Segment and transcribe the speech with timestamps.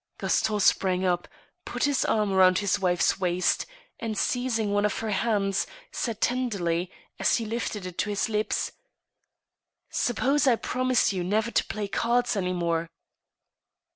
[0.19, 1.27] "Gaston sprang up,
[1.63, 3.67] put his arm round his wife's waist,
[3.99, 6.89] and, seizing one of hei hands, said tenderly,
[7.19, 8.71] as he lifted it to his lips:
[9.31, 9.45] *
[9.91, 12.89] Suppose I promise you never to play cards any more